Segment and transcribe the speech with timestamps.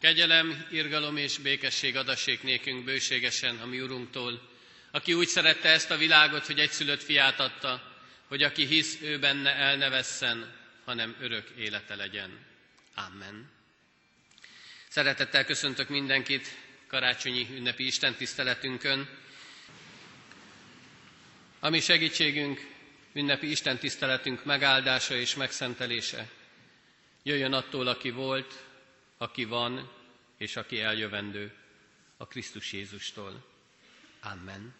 [0.00, 4.48] Kegyelem, irgalom és békesség adassék nékünk bőségesen a mi Urunktól,
[4.90, 7.96] aki úgy szerette ezt a világot, hogy egyszülött fiát adta,
[8.28, 10.54] hogy aki hisz ő benne el ne vesszen,
[10.84, 12.38] hanem örök élete legyen.
[12.94, 13.50] Amen.
[14.88, 16.48] Szeretettel köszöntök mindenkit
[16.86, 19.08] karácsonyi ünnepi Isten tiszteletünkön.
[21.60, 22.66] Ami segítségünk,
[23.12, 26.28] ünnepi Isten tiszteletünk megáldása és megszentelése
[27.22, 28.65] jöjjön attól, aki volt,
[29.16, 29.90] aki van,
[30.36, 31.54] és aki eljövendő,
[32.16, 33.44] a Krisztus Jézustól.
[34.20, 34.74] Amen.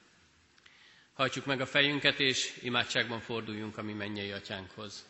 [1.12, 5.06] Hajtsuk meg a fejünket, és imádságban forduljunk a mi mennyei atyánkhoz.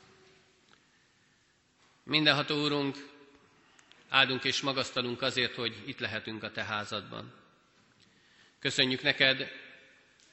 [2.03, 2.97] Mindenható Úrunk,
[4.09, 7.33] áldunk és magasztalunk azért, hogy itt lehetünk a Te házadban.
[8.59, 9.51] Köszönjük neked,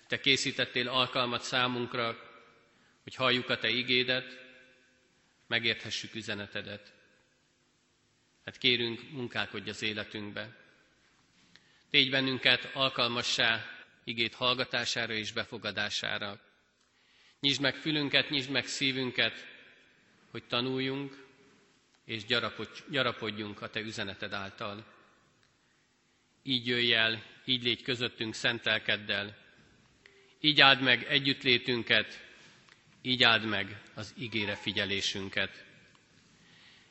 [0.07, 2.17] Te készítettél alkalmat számunkra,
[3.03, 4.41] hogy halljuk a Te igédet,
[5.47, 6.93] megérthessük üzenetedet.
[8.45, 10.57] Hát kérünk, munkálkodj az életünkbe.
[11.89, 13.65] Tégy bennünket alkalmassá
[14.03, 16.39] igét hallgatására és befogadására.
[17.39, 19.47] Nyisd meg fülünket, nyisd meg szívünket,
[20.31, 21.25] hogy tanuljunk
[22.05, 22.25] és
[22.89, 24.85] gyarapodjunk a Te üzeneted által.
[26.43, 29.37] Így jöjj el, így légy közöttünk szentelkeddel,
[30.39, 32.25] így áld meg együttlétünket,
[33.01, 35.65] így áld meg az ígére figyelésünket.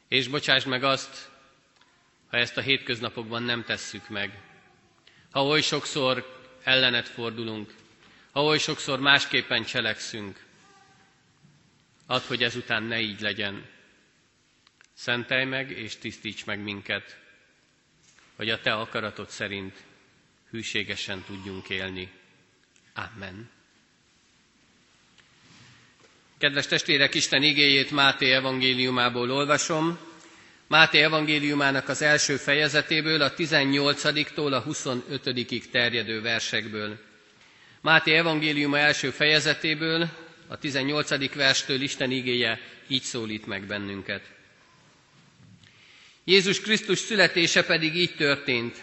[0.08, 1.31] És bocsáss meg azt,
[2.32, 4.40] ha ezt a hétköznapokban nem tesszük meg.
[5.30, 7.74] Ha oly sokszor ellenet fordulunk,
[8.32, 10.44] ha oly sokszor másképpen cselekszünk,
[12.06, 13.66] add, hogy ezután ne így legyen.
[14.94, 17.18] Szentelj meg és tisztíts meg minket,
[18.36, 19.82] hogy a Te akaratod szerint
[20.50, 22.10] hűségesen tudjunk élni.
[22.94, 23.50] Amen.
[26.38, 30.10] Kedves testvérek, Isten igéjét Máté evangéliumából olvasom.
[30.72, 36.98] Máté evangéliumának az első fejezetéből, a 18-tól a 25 terjedő versekből.
[37.80, 40.08] Máté evangéliuma első fejezetéből,
[40.46, 41.34] a 18.
[41.34, 44.22] verstől Isten igéje így szólít meg bennünket.
[46.24, 48.76] Jézus Krisztus születése pedig így történt.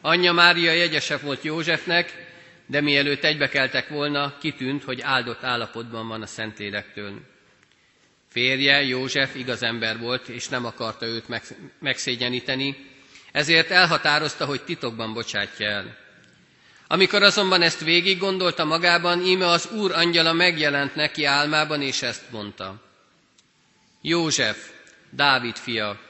[0.00, 2.26] Anyja Mária jegyese volt Józsefnek,
[2.66, 7.33] de mielőtt egybekeltek volna, kitűnt, hogy áldott állapotban van a Szentlélektől.
[8.34, 11.24] Férje, József igaz ember volt, és nem akarta őt
[11.78, 12.90] megszégyeníteni,
[13.32, 15.96] ezért elhatározta, hogy titokban bocsátja el.
[16.86, 22.30] Amikor azonban ezt végig gondolta magában, íme az Úr angyala megjelent neki álmában, és ezt
[22.30, 22.82] mondta.
[24.00, 24.70] József,
[25.10, 26.00] Dávid fia,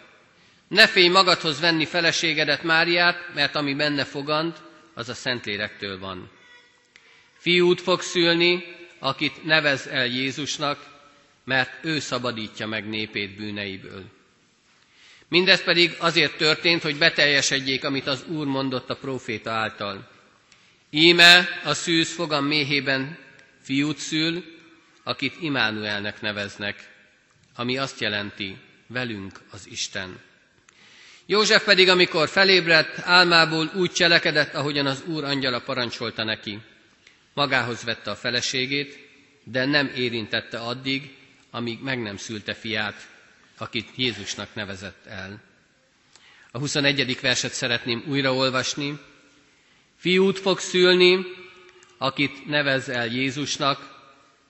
[0.69, 4.57] ne félj magadhoz venni feleségedet Máriát, mert ami benne fogant,
[4.95, 6.31] az a Szentlélektől van.
[7.39, 8.65] Fiút fog szülni,
[8.99, 10.94] akit nevez el Jézusnak,
[11.45, 14.05] mert ő szabadítja meg népét bűneiből.
[15.29, 20.09] Mindez pedig azért történt, hogy beteljesedjék, amit az Úr mondott a próféta által.
[20.91, 23.19] Íme a szűz fogam méhében
[23.63, 24.45] fiút szül,
[25.03, 26.91] akit Imánuelnek neveznek,
[27.55, 28.57] ami azt jelenti,
[28.87, 30.21] velünk az Isten.
[31.27, 36.59] József pedig, amikor felébredt, álmából úgy cselekedett, ahogyan az Úr angyala parancsolta neki.
[37.35, 39.09] Magához vette a feleségét,
[39.45, 41.17] de nem érintette addig,
[41.55, 43.09] amíg meg nem szülte fiát,
[43.59, 45.43] akit Jézusnak nevezett el.
[46.51, 47.21] A 21.
[47.21, 48.99] verset szeretném újraolvasni.
[49.97, 51.19] Fiút fog szülni,
[51.99, 54.03] akit nevez el Jézusnak,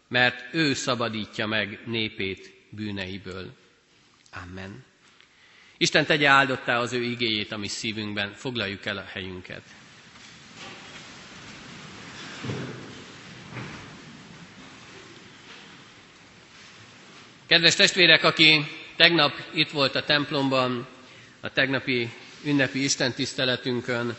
[0.09, 3.53] mert ő szabadítja meg népét bűneiből.
[4.43, 4.85] Amen.
[5.77, 9.63] Isten tegye áldottá az ő igéjét a mi szívünkben, foglaljuk el a helyünket.
[17.55, 18.67] Kedves testvérek, aki
[18.97, 20.87] tegnap itt volt a templomban,
[21.41, 22.09] a tegnapi
[22.45, 24.17] ünnepi istentiszteletünkön,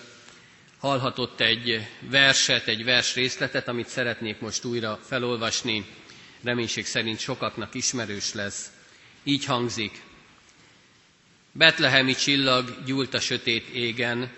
[0.80, 5.86] hallhatott egy verset, egy vers részletet, amit szeretnék most újra felolvasni.
[6.44, 8.72] Reménység szerint sokaknak ismerős lesz.
[9.24, 10.02] Így hangzik.
[11.52, 14.32] Betlehemi csillag gyúlt a sötét égen,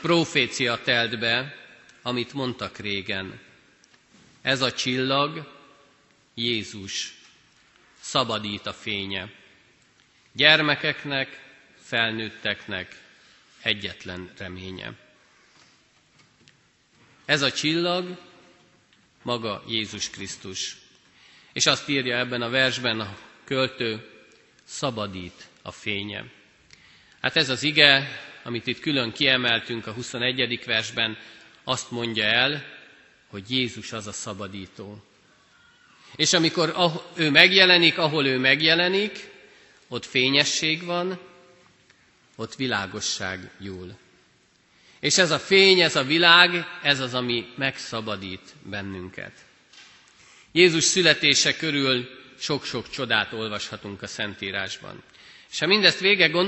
[0.00, 1.54] profécia telt be,
[2.02, 3.40] amit mondtak régen.
[4.42, 5.52] Ez a csillag
[6.34, 7.14] Jézus
[8.06, 9.30] szabadít a fénye.
[10.32, 11.40] Gyermekeknek,
[11.82, 13.02] felnőtteknek
[13.62, 14.92] egyetlen reménye.
[17.24, 18.18] Ez a csillag
[19.22, 20.76] maga Jézus Krisztus.
[21.52, 24.10] És azt írja ebben a versben a költő,
[24.64, 26.24] szabadít a fénye.
[27.20, 30.64] Hát ez az ige, amit itt külön kiemeltünk a 21.
[30.64, 31.18] versben,
[31.64, 32.64] azt mondja el,
[33.26, 35.04] hogy Jézus az a szabadító.
[36.16, 36.74] És amikor
[37.14, 39.28] ő megjelenik, ahol ő megjelenik,
[39.88, 41.18] ott fényesség van,
[42.36, 43.96] ott világosság gyúl.
[45.00, 49.32] És ez a fény, ez a világ, ez az, ami megszabadít bennünket.
[50.52, 52.08] Jézus születése körül
[52.38, 55.02] sok-sok csodát olvashatunk a Szentírásban.
[55.50, 56.00] És ha mindezt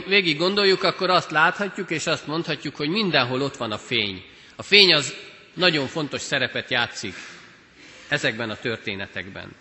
[0.06, 4.24] végig gondoljuk, akkor azt láthatjuk, és azt mondhatjuk, hogy mindenhol ott van a fény.
[4.56, 5.14] A fény az
[5.54, 7.14] nagyon fontos szerepet játszik
[8.08, 9.54] ezekben a történetekben.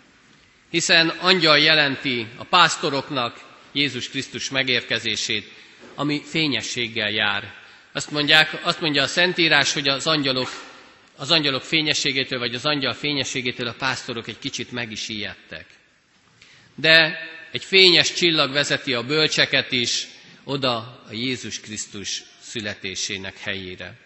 [0.70, 3.40] Hiszen angyal jelenti a pásztoroknak
[3.72, 5.52] Jézus Krisztus megérkezését,
[5.94, 7.54] ami fényességgel jár.
[7.92, 10.48] Azt, mondják, azt mondja a Szentírás, hogy az angyalok,
[11.16, 15.66] az angyalok fényességétől, vagy az angyal fényességétől a pásztorok egy kicsit meg is ijedtek.
[16.74, 17.18] De
[17.52, 20.06] egy fényes csillag vezeti a bölcseket is
[20.44, 20.76] oda
[21.08, 23.98] a Jézus Krisztus születésének helyére.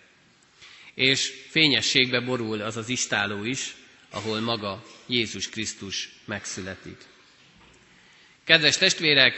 [0.94, 3.74] És fényességbe borul az az istáló is,
[4.12, 6.97] ahol maga Jézus Krisztus megszületik.
[8.44, 9.35] Kedves testvérek,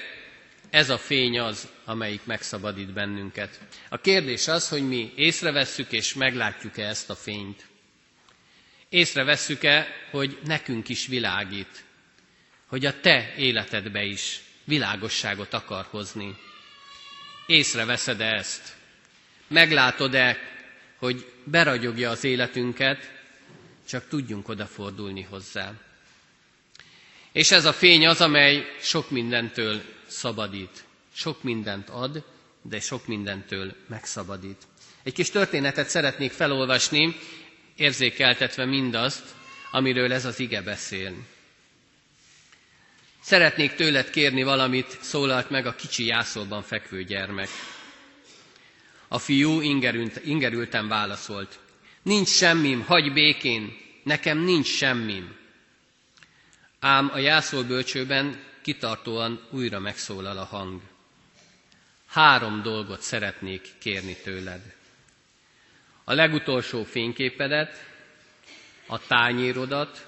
[0.71, 3.61] ez a fény az, amelyik megszabadít bennünket.
[3.89, 7.67] A kérdés az, hogy mi észrevesszük és meglátjuk-e ezt a fényt.
[8.89, 11.85] Észrevesszük-e, hogy nekünk is világít,
[12.67, 16.37] hogy a te életedbe is világosságot akar hozni.
[17.47, 18.77] Észreveszed-e ezt?
[19.49, 20.39] Meglátod-e,
[20.97, 23.14] hogy beragyogja az életünket,
[23.89, 25.73] csak tudjunk odafordulni hozzá.
[27.33, 30.85] És ez a fény az, amely sok mindentől szabadít.
[31.15, 32.25] Sok mindent ad,
[32.63, 34.63] de sok mindentől megszabadít.
[35.03, 37.17] Egy kis történetet szeretnék felolvasni,
[37.77, 39.35] érzékeltetve mindazt,
[39.71, 41.13] amiről ez az ige beszél.
[43.23, 47.49] Szeretnék tőled kérni valamit, szólalt meg a kicsi jászolban fekvő gyermek.
[49.09, 51.59] A fiú ingerült, ingerülten válaszolt.
[52.05, 55.37] Nincs semmim, hagy békén, nekem nincs semmim.
[56.81, 60.81] Ám a jászolbölcsőben kitartóan újra megszólal a hang.
[62.07, 64.75] Három dolgot szeretnék kérni tőled.
[66.05, 67.85] A legutolsó fényképedet,
[68.87, 70.07] a tányérodat,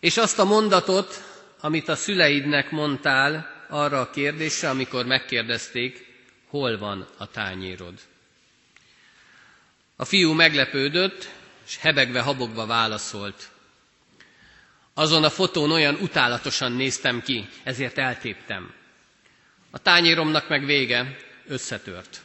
[0.00, 1.22] és azt a mondatot,
[1.60, 6.06] amit a szüleidnek mondtál arra a kérdésre, amikor megkérdezték,
[6.46, 8.00] hol van a tányérod.
[9.96, 11.28] A fiú meglepődött,
[11.66, 13.50] és hebegve, habogva válaszolt.
[14.94, 18.72] Azon a fotón olyan utálatosan néztem ki, ezért eltéptem.
[19.70, 22.20] A tányéromnak meg vége, összetört.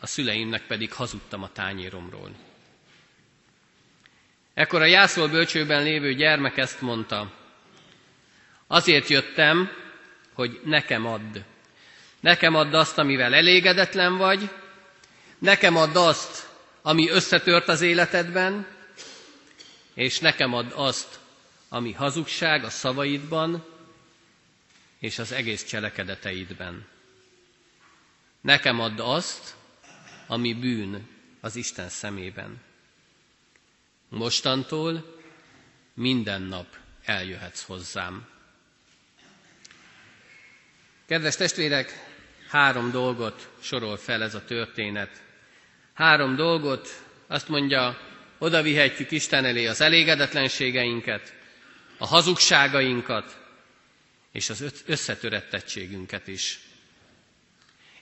[0.00, 2.30] A szüleimnek pedig hazudtam a tányéromról.
[4.54, 7.38] Ekkor a jászol bölcsőben lévő gyermek ezt mondta,
[8.72, 9.70] Azért jöttem,
[10.32, 11.36] hogy nekem add.
[12.20, 14.48] Nekem add azt, amivel elégedetlen vagy,
[15.40, 16.48] nekem add azt,
[16.82, 18.66] ami összetört az életedben,
[19.94, 21.18] és nekem add azt,
[21.68, 23.64] ami hazugság a szavaidban
[24.98, 26.86] és az egész cselekedeteidben.
[28.40, 29.54] Nekem add azt,
[30.26, 31.08] ami bűn
[31.40, 32.60] az Isten szemében.
[34.08, 35.18] Mostantól
[35.94, 38.28] minden nap eljöhetsz hozzám.
[41.06, 41.92] Kedves testvérek,
[42.48, 45.22] három dolgot sorol fel ez a történet.
[46.00, 47.98] Három dolgot, azt mondja,
[48.38, 51.34] oda vihetjük Isten elé az elégedetlenségeinket,
[51.98, 53.38] a hazugságainkat,
[54.32, 56.60] és az összetörettettségünket is.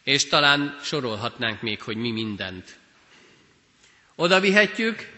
[0.02, 2.78] És talán sorolhatnánk még, hogy mi mindent.
[4.14, 5.10] Oda vihetjük,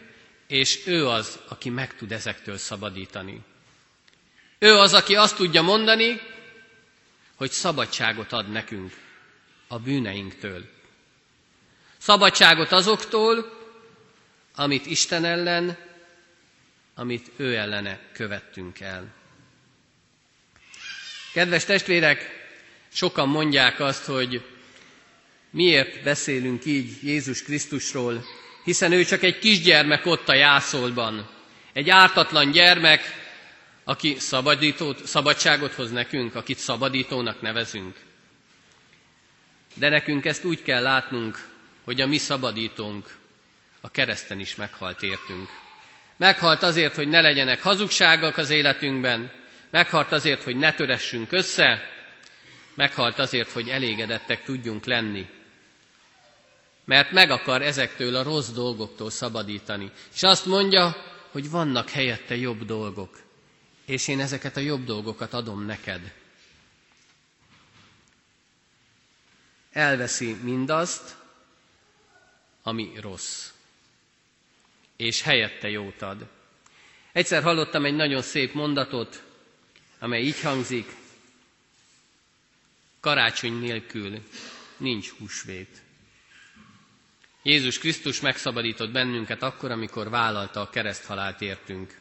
[0.46, 3.40] és ő az, aki meg tud ezektől szabadítani.
[4.58, 6.20] Ő az, aki azt tudja mondani,
[7.34, 8.92] hogy szabadságot ad nekünk
[9.68, 10.78] a bűneinktől.
[12.00, 13.58] Szabadságot azoktól,
[14.54, 15.76] amit Isten ellen,
[16.94, 19.14] amit ő ellene követtünk el.
[21.32, 22.48] Kedves testvérek,
[22.92, 24.44] sokan mondják azt, hogy
[25.50, 28.24] miért beszélünk így Jézus Krisztusról,
[28.64, 31.30] hiszen ő csak egy kisgyermek ott a jászolban.
[31.72, 33.02] Egy ártatlan gyermek,
[33.84, 37.96] aki szabadítót, szabadságot hoz nekünk, akit szabadítónak nevezünk.
[39.74, 41.49] De nekünk ezt úgy kell látnunk,
[41.84, 43.16] hogy a mi szabadítónk
[43.80, 45.48] a kereszten is meghalt értünk.
[46.16, 49.32] Meghalt azért, hogy ne legyenek hazugságok az életünkben,
[49.70, 51.82] meghalt azért, hogy ne töressünk össze,
[52.74, 55.26] meghalt azért, hogy elégedettek tudjunk lenni.
[56.84, 59.90] Mert meg akar ezektől a rossz dolgoktól szabadítani.
[60.14, 60.96] És azt mondja,
[61.30, 63.28] hogy vannak helyette jobb dolgok
[63.90, 66.12] és én ezeket a jobb dolgokat adom neked.
[69.72, 71.16] Elveszi mindazt,
[72.70, 73.48] ami rossz,
[74.96, 76.26] és helyette jót ad.
[77.12, 79.22] Egyszer hallottam egy nagyon szép mondatot,
[79.98, 80.86] amely így hangzik,
[83.00, 84.22] Karácsony nélkül
[84.76, 85.82] nincs húsvét.
[87.42, 91.98] Jézus Krisztus megszabadított bennünket akkor, amikor vállalta a kereszthalált értünk.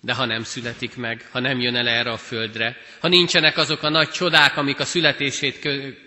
[0.00, 3.82] De ha nem születik meg, ha nem jön el erre a földre, ha nincsenek azok
[3.82, 6.04] a nagy csodák, amik a születését kö-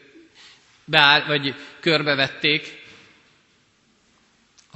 [0.86, 2.87] beáll, vagy körbevették,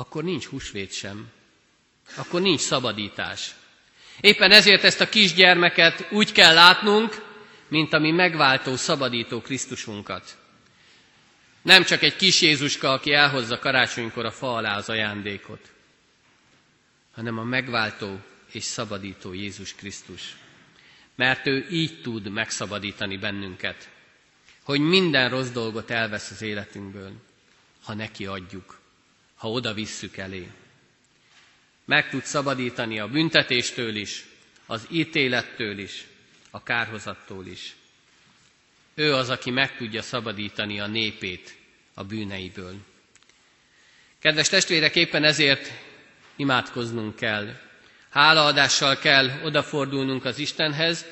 [0.01, 1.29] akkor nincs húsvét sem.
[2.15, 3.55] Akkor nincs szabadítás.
[4.22, 7.25] Éppen ezért ezt a kisgyermeket úgy kell látnunk,
[7.67, 10.38] mint ami megváltó, szabadító Krisztusunkat.
[11.62, 15.72] Nem csak egy kis Jézuska, aki elhozza karácsonykor a fa alá az ajándékot,
[17.12, 18.20] hanem a megváltó
[18.51, 20.36] és szabadító Jézus Krisztus.
[21.15, 23.89] Mert ő így tud megszabadítani bennünket,
[24.63, 27.12] hogy minden rossz dolgot elvesz az életünkből,
[27.84, 28.80] ha neki adjuk,
[29.41, 30.48] ha oda visszük elé.
[31.86, 34.25] Meg tud szabadítani a büntetéstől is,
[34.65, 36.05] az ítélettől is,
[36.51, 37.75] a kárhozattól is.
[38.93, 41.55] Ő az, aki meg tudja szabadítani a népét
[41.93, 42.75] a bűneiből.
[44.19, 45.71] Kedves testvérek, éppen ezért
[46.36, 47.55] imádkoznunk kell.
[48.10, 51.05] Hálaadással kell odafordulnunk az Istenhez,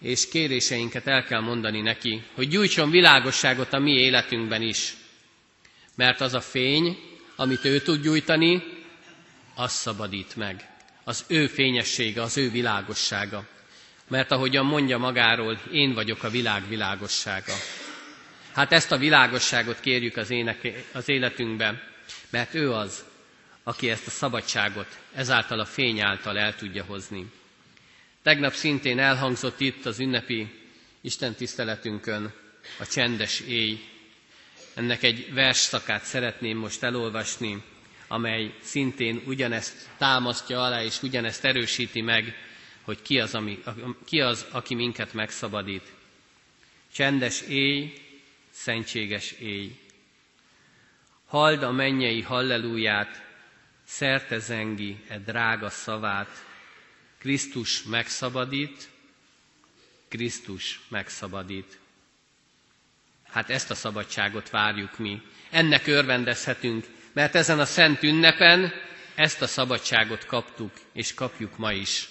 [0.00, 4.94] és kéréseinket el kell mondani neki, hogy gyújtson világosságot a mi életünkben is.
[5.94, 8.62] Mert az a fény, amit ő tud gyújtani,
[9.54, 10.68] az szabadít meg.
[11.04, 13.46] Az ő fényessége, az ő világossága
[14.08, 17.52] mert ahogyan mondja magáról, én vagyok a világ világossága.
[18.52, 21.82] Hát ezt a világosságot kérjük az, éneke, az életünkben,
[22.30, 23.04] mert ő az,
[23.62, 27.26] aki ezt a szabadságot ezáltal a fény által el tudja hozni.
[28.22, 30.54] Tegnap szintén elhangzott itt az ünnepi
[31.00, 32.32] Isten tiszteletünkön
[32.78, 33.80] a csendes éj.
[34.78, 37.62] Ennek egy versszakát szeretném most elolvasni,
[38.08, 42.34] amely szintén ugyanezt támasztja alá és ugyanezt erősíti meg,
[42.82, 43.62] hogy ki az, ami,
[44.04, 45.92] ki az, aki minket megszabadít.
[46.92, 47.92] Csendes éj,
[48.50, 49.78] szentséges éj.
[51.26, 53.22] Hald a mennyei hallelúját,
[53.84, 56.44] szerte zengi e drága szavát.
[57.18, 58.88] Krisztus megszabadít,
[60.08, 61.78] Krisztus megszabadít.
[63.38, 65.22] Hát ezt a szabadságot várjuk mi.
[65.50, 68.72] Ennek örvendezhetünk, mert ezen a szent ünnepen
[69.14, 72.08] ezt a szabadságot kaptuk, és kapjuk ma is.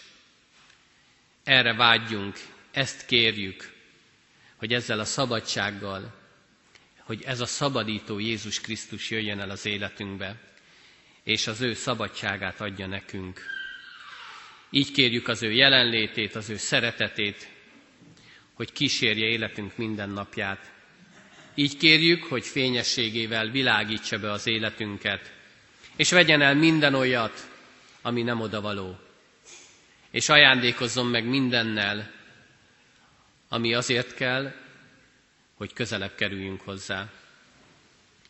[1.43, 2.37] Erre vágyjunk,
[2.71, 3.73] ezt kérjük,
[4.55, 6.13] hogy ezzel a szabadsággal,
[6.99, 10.35] hogy ez a szabadító Jézus Krisztus jöjjön el az életünkbe,
[11.23, 13.41] és az ő szabadságát adja nekünk.
[14.69, 17.47] Így kérjük az ő jelenlétét, az ő szeretetét,
[18.53, 20.75] hogy kísérje életünk minden napját.
[21.59, 25.33] Így kérjük, hogy fényességével világítsa be az életünket,
[25.95, 27.49] és vegyen el minden olyat,
[28.01, 28.99] ami nem odavaló
[30.17, 32.11] és ajándékozzon meg mindennel,
[33.47, 34.53] ami azért kell,
[35.55, 37.11] hogy közelebb kerüljünk hozzá.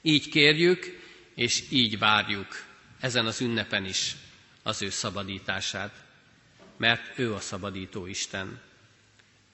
[0.02, 1.00] Így kérjük,
[1.36, 2.66] és így várjuk
[3.00, 4.16] ezen az ünnepen is
[4.64, 6.06] az ő szabadítását,
[6.78, 8.62] mert ő a szabadító Isten.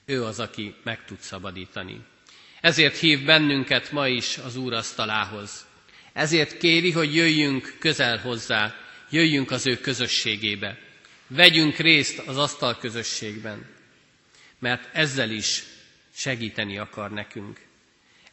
[0.04, 2.04] Ő az, aki meg tud szabadítani.
[2.64, 5.66] Ezért hív bennünket ma is az Úr asztalához.
[6.12, 8.74] Ezért kéri, hogy jöjjünk közel hozzá,
[9.10, 10.78] jöjjünk az ő közösségébe.
[11.26, 13.66] Vegyünk részt az asztal közösségben,
[14.58, 15.62] mert ezzel is
[16.14, 17.60] segíteni akar nekünk.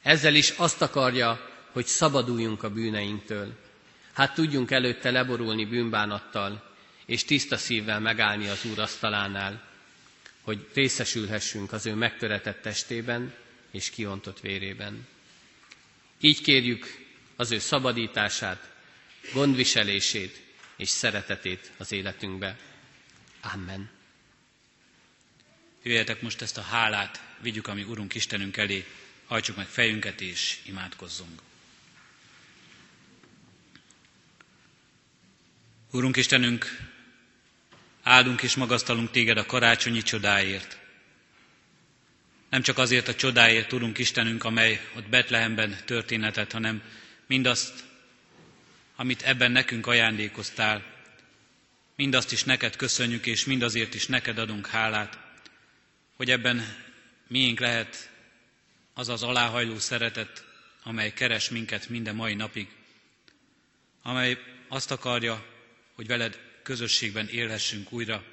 [0.02, 3.54] Ezzel is azt akarja, hogy szabaduljunk a bűneinktől.
[4.14, 6.74] Hát tudjunk előtte leborulni bűnbánattal,
[7.06, 9.64] és tiszta szívvel megállni az Úr asztalánál,
[10.42, 13.34] hogy részesülhessünk az ő megtöretett testében
[13.72, 15.08] és kiontott vérében.
[16.20, 18.72] Így kérjük az ő szabadítását,
[19.34, 20.42] gondviselését
[20.76, 22.58] és szeretetét az életünkbe.
[23.42, 23.90] Amen.
[25.84, 28.86] Jöjjetek most ezt a hálát, vigyük a mi Urunk Istenünk elé,
[29.26, 31.42] hajtsuk meg fejünket és imádkozzunk.
[35.92, 36.90] Urunk Istenünk,
[38.04, 40.81] áldunk és magasztalunk téged a karácsonyi csodáért.
[42.52, 46.82] Nem csak azért a csodáért, Urunk Istenünk, amely ott Betlehemben történetet, hanem
[47.28, 47.84] mindazt,
[48.96, 50.92] amit ebben nekünk ajándékoztál,
[52.02, 55.20] Mindazt is neked köszönjük, és mindazért is neked adunk hálát,
[56.16, 56.76] hogy ebben
[57.28, 58.10] miénk lehet
[58.94, 60.46] az az aláhajló szeretet,
[60.84, 62.68] amely keres minket minden mai napig,
[64.02, 65.46] amely azt akarja,
[65.96, 68.24] hogy veled közösségben élhessünk újra,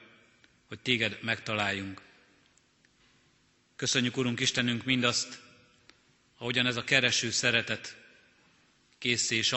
[0.69, 2.01] hogy téged megtaláljunk.
[3.79, 5.41] Köszönjük, Urunk Istenünk, mindazt,
[6.39, 7.97] ahogyan ez a kereső szeretet
[8.99, 9.53] készé és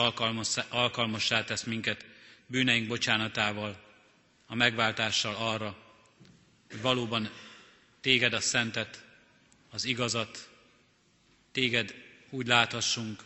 [0.68, 2.04] alkalmassá tesz minket
[2.46, 3.82] bűneink bocsánatával,
[4.46, 5.76] a megváltással arra,
[6.70, 7.30] hogy valóban
[8.00, 9.04] téged a szentet,
[9.70, 10.48] az igazat,
[11.52, 11.94] téged
[12.30, 13.22] úgy láthassunk,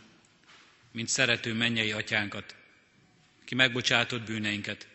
[0.91, 2.55] mint szerető mennyei atyánkat,
[3.45, 4.89] ki megbocsátott bűneinket,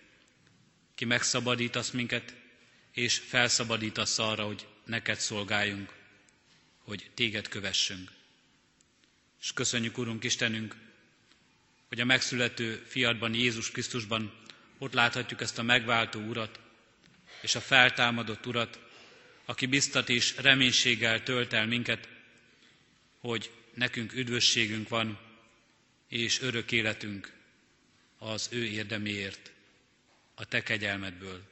[0.96, 2.34] ki megszabadítasz minket,
[2.92, 5.94] és felszabadítasz arra, hogy neked szolgáljunk,
[6.78, 8.12] hogy téged kövessünk.
[9.42, 10.76] És köszönjük, Urunk Istenünk,
[11.88, 14.34] hogy a megszülető fiadban, Jézus Krisztusban
[14.78, 16.60] ott láthatjuk ezt a megváltó Urat,
[17.42, 18.80] és a feltámadott Urat,
[19.46, 22.10] aki biztat és reménységgel tölt el minket,
[23.20, 25.20] hogy nekünk üdvösségünk van,
[26.08, 27.34] és örök életünk
[28.18, 29.52] az ő érdeméért,
[30.36, 31.50] a te kegyelmedből.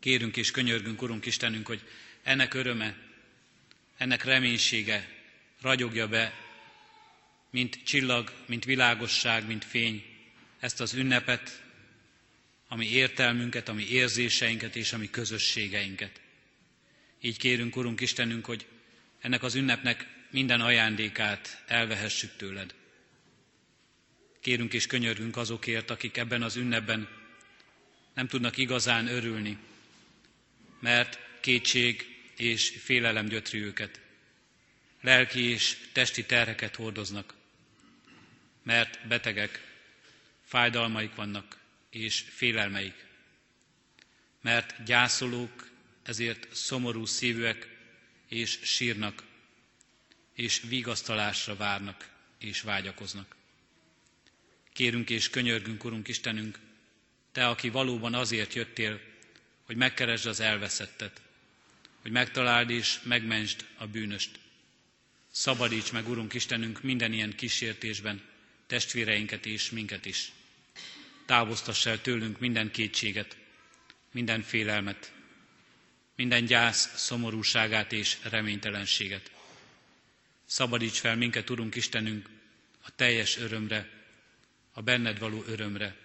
[0.00, 1.82] Kérünk és könyörgünk, Urunk Istenünk, hogy
[2.22, 2.96] ennek öröme,
[3.96, 5.08] ennek reménysége
[5.60, 6.32] ragyogja be,
[7.50, 10.04] mint csillag, mint világosság, mint fény,
[10.60, 11.62] ezt az ünnepet,
[12.68, 16.20] ami értelmünket, ami érzéseinket és ami közösségeinket.
[17.20, 18.66] Így kérünk, Urunk Istenünk, hogy
[19.20, 22.74] ennek az ünnepnek minden ajándékát elvehessük tőled.
[24.40, 27.08] Kérünk és könyörgünk azokért, akik ebben az ünnepben
[28.14, 29.58] nem tudnak igazán örülni,
[30.80, 34.00] mert kétség és félelem gyötri őket.
[35.00, 37.34] Lelki és testi terheket hordoznak,
[38.62, 39.68] mert betegek,
[40.44, 41.58] fájdalmaik vannak
[41.90, 43.04] és félelmeik.
[44.40, 45.68] Mert gyászolók,
[46.02, 47.68] ezért szomorú szívűek
[48.28, 49.22] és sírnak,
[50.34, 53.36] és vigasztalásra várnak és vágyakoznak.
[54.72, 56.58] Kérünk és könyörgünk, Urunk Istenünk,
[57.32, 59.00] Te, aki valóban azért jöttél,
[59.62, 61.20] hogy megkeresd az elveszettet,
[62.02, 64.38] hogy megtaláld és megmentsd a bűnöst.
[65.30, 68.22] Szabadíts meg, Urunk Istenünk, minden ilyen kísértésben,
[68.66, 70.32] testvéreinket és minket is.
[71.26, 73.36] Távoztass el tőlünk minden kétséget,
[74.12, 75.12] minden félelmet,
[76.16, 79.30] minden gyász szomorúságát és reménytelenséget.
[80.46, 82.28] Szabadíts fel minket, Urunk Istenünk,
[82.82, 83.88] a teljes örömre,
[84.72, 85.96] a benned való örömre.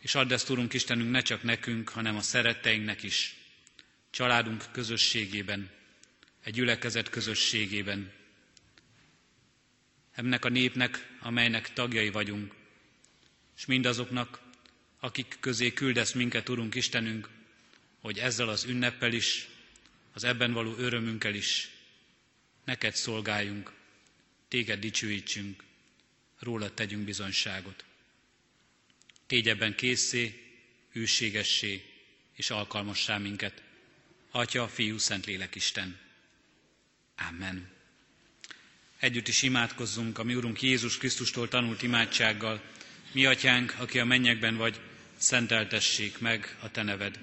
[0.00, 3.34] És add ezt, Urunk Istenünk, ne csak nekünk, hanem a szeretteinknek is,
[4.14, 5.70] családunk közösségében,
[6.42, 8.12] egy gyülekezet közösségében,
[10.12, 12.54] ennek a népnek, amelynek tagjai vagyunk,
[13.56, 14.40] és mindazoknak,
[15.00, 17.28] akik közé küldesz minket, Urunk Istenünk,
[18.00, 19.48] hogy ezzel az ünneppel is,
[20.12, 21.70] az ebben való örömünkkel is
[22.64, 23.72] neked szolgáljunk,
[24.48, 25.62] téged dicsőítsünk,
[26.38, 27.84] róla tegyünk bizonyságot.
[29.26, 30.42] Tégy ebben készé,
[30.92, 31.84] hűségessé
[32.34, 33.62] és alkalmassá minket.
[34.36, 35.98] Atya, Fiú, Szentlélek Isten.
[37.28, 37.70] Amen.
[38.98, 42.62] Együtt is imádkozzunk a mi Urunk Jézus Krisztustól tanult imádsággal.
[43.12, 44.80] Mi, Atyánk, aki a mennyekben vagy,
[45.16, 47.18] szenteltessék meg a Te neved.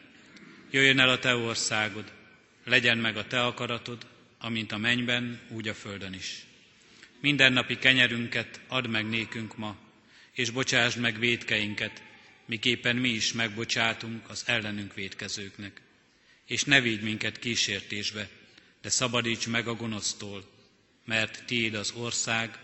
[0.69, 2.13] Jöjjön el a Te országod,
[2.63, 6.45] legyen meg a Te akaratod, amint a mennyben, úgy a földön is.
[7.19, 9.77] Mindennapi kenyerünket add meg nékünk ma,
[10.31, 12.03] és bocsásd meg védkeinket,
[12.45, 15.81] miképpen mi is megbocsátunk az ellenünk védkezőknek.
[16.51, 18.29] És ne védj minket kísértésbe,
[18.81, 20.49] de szabadíts meg a gonosztól,
[21.05, 22.59] mert tiéd az ország,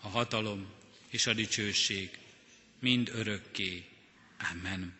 [0.00, 0.72] a hatalom
[1.08, 2.18] és a dicsőség,
[2.78, 3.84] mind örökké.
[4.52, 4.98] Amen.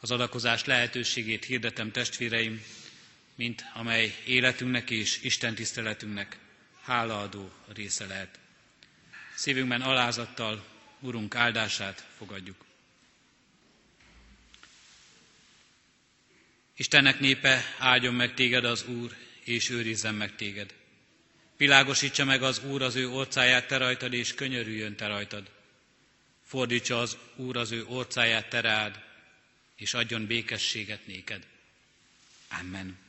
[0.00, 2.62] Az adakozás lehetőségét hirdetem testvéreim,
[3.34, 6.38] mint amely életünknek és Isten tiszteletünknek
[6.82, 8.38] hálaadó része lehet.
[9.34, 10.64] Szívünkben alázattal
[11.00, 12.64] Urunk áldását fogadjuk.
[16.76, 20.74] Istennek népe, áldjon meg téged az Úr, és őrizzen meg téged.
[21.56, 25.50] Világosítsa meg az Úr az ő orcáját te rajtad, és könyörüljön te rajtad.
[26.44, 29.00] Fordítsa az Úr az ő orcáját te rád,
[29.76, 31.46] és adjon békességet néked.
[32.60, 33.05] Amen.